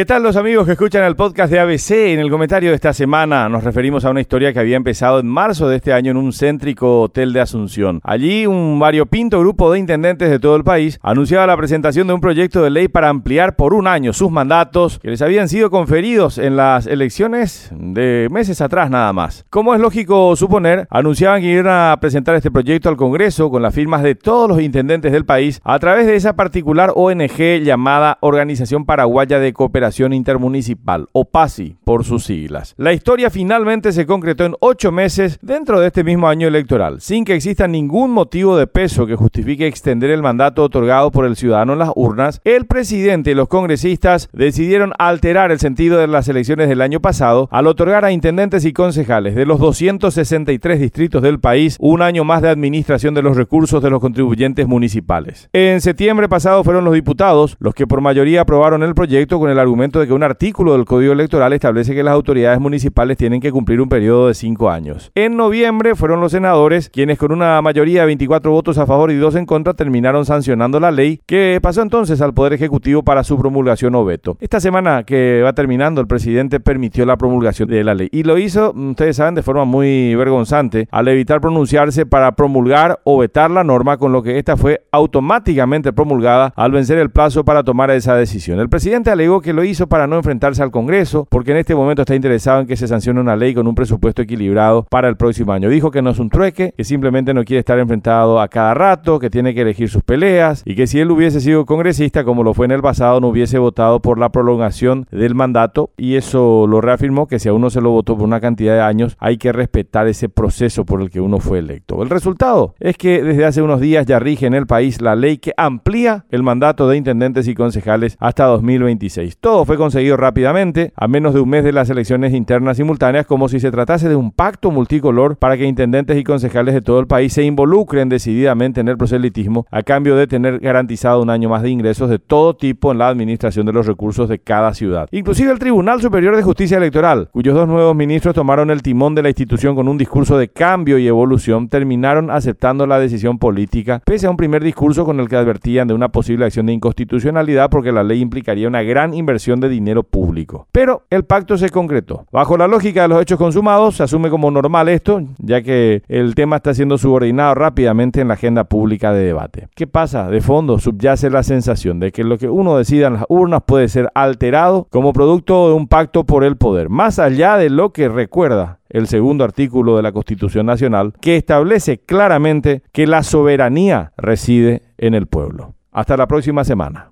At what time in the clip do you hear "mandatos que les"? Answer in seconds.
14.30-15.20